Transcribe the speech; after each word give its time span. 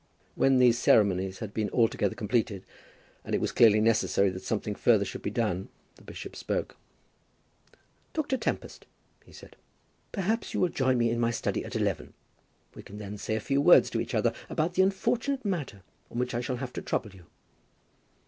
When 0.33 0.57
these 0.57 0.79
ceremonies 0.79 1.37
had 1.37 1.53
been 1.53 1.69
altogether 1.69 2.15
completed, 2.15 2.65
and 3.23 3.35
it 3.35 3.37
was 3.39 3.51
clearly 3.51 3.79
necessary 3.79 4.31
that 4.31 4.41
something 4.41 4.73
further 4.73 5.05
should 5.05 5.21
be 5.21 5.29
done, 5.29 5.69
the 5.93 6.01
bishop 6.01 6.35
spoke: 6.35 6.75
"Dr. 8.13 8.35
Tempest," 8.35 8.87
he 9.23 9.31
said, 9.31 9.55
"perhaps 10.11 10.55
you 10.55 10.59
will 10.59 10.69
join 10.69 10.97
me 10.97 11.11
in 11.11 11.19
my 11.19 11.29
study 11.29 11.63
at 11.63 11.75
eleven. 11.75 12.15
We 12.73 12.81
can 12.81 12.97
then 12.97 13.15
say 13.19 13.35
a 13.35 13.39
few 13.39 13.61
words 13.61 13.91
to 13.91 13.99
each 13.99 14.15
other 14.15 14.33
about 14.49 14.73
the 14.73 14.81
unfortunate 14.81 15.45
matter 15.45 15.83
on 16.09 16.17
which 16.17 16.33
I 16.33 16.41
shall 16.41 16.55
have 16.57 16.73
to 16.73 16.81
trouble 16.81 17.11
you." 17.13 17.27